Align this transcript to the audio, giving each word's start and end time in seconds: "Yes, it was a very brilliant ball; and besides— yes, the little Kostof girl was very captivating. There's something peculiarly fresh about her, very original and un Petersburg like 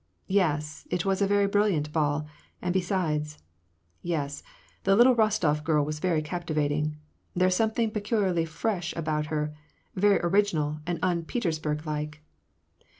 "Yes, 0.41 0.87
it 0.89 1.05
was 1.05 1.21
a 1.21 1.27
very 1.27 1.45
brilliant 1.45 1.93
ball; 1.93 2.25
and 2.59 2.73
besides— 2.73 3.37
yes, 4.17 4.41
the 4.81 4.95
little 4.95 5.13
Kostof 5.15 5.63
girl 5.63 5.85
was 5.85 5.99
very 5.99 6.23
captivating. 6.23 6.97
There's 7.35 7.53
something 7.55 7.91
peculiarly 7.91 8.45
fresh 8.45 8.95
about 8.95 9.27
her, 9.27 9.53
very 9.95 10.19
original 10.21 10.79
and 10.87 10.97
un 11.03 11.21
Petersburg 11.25 11.85
like 11.85 12.23